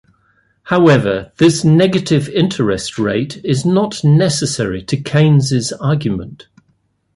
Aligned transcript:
However, 0.63 1.31
this 1.37 1.63
negative 1.63 2.27
interest 2.29 2.97
rate 2.97 3.39
is 3.45 3.65
not 3.67 4.03
necessary 4.03 4.81
to 4.85 4.97
Keynes's 4.97 5.71
argument. 5.73 6.47